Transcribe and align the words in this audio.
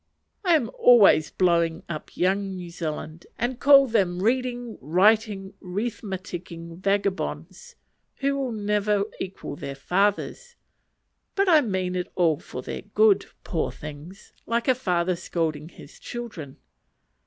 I 0.43 0.55
am 0.55 0.71
always 0.79 1.29
blowing 1.29 1.83
up 1.87 2.17
"Young 2.17 2.55
New 2.55 2.71
Zealand," 2.71 3.27
and 3.37 3.59
calling 3.59 3.91
them 3.91 4.23
"reading, 4.23 4.79
riting, 4.81 5.53
rethmatiking" 5.61 6.77
vagabonds, 6.79 7.75
who 8.15 8.35
will 8.35 8.51
never 8.51 9.03
equal 9.19 9.55
their 9.55 9.75
fathers; 9.75 10.55
but 11.35 11.47
I 11.47 11.61
mean 11.61 11.95
it 11.95 12.11
all 12.15 12.39
for 12.39 12.63
their 12.63 12.81
good 12.81 13.27
(poor 13.43 13.71
things!) 13.71 14.33
like 14.47 14.67
a 14.67 14.73
father 14.73 15.15
scolding 15.15 15.69
his 15.69 15.99
children. 15.99 16.57